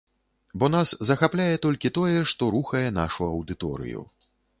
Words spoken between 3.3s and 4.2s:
аўдыторыю.